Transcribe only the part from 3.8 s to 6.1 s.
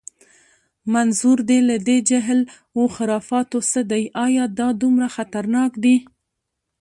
دی؟ ایا دا دومره خطرناک دي؟